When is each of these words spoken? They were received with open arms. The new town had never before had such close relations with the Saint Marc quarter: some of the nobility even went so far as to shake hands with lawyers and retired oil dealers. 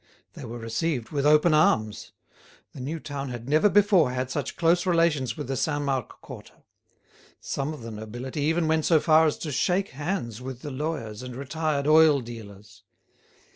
They 0.33 0.45
were 0.45 0.57
received 0.57 1.09
with 1.11 1.27
open 1.27 1.53
arms. 1.53 2.11
The 2.73 2.79
new 2.79 2.99
town 2.99 3.29
had 3.29 3.47
never 3.47 3.69
before 3.69 4.09
had 4.13 4.31
such 4.31 4.57
close 4.57 4.87
relations 4.87 5.37
with 5.37 5.47
the 5.47 5.55
Saint 5.55 5.83
Marc 5.83 6.21
quarter: 6.21 6.55
some 7.39 7.71
of 7.71 7.83
the 7.83 7.91
nobility 7.91 8.41
even 8.41 8.67
went 8.67 8.85
so 8.85 8.99
far 8.99 9.27
as 9.27 9.37
to 9.37 9.51
shake 9.51 9.89
hands 9.89 10.41
with 10.41 10.63
lawyers 10.63 11.21
and 11.21 11.35
retired 11.35 11.85
oil 11.85 12.19
dealers. 12.19 12.81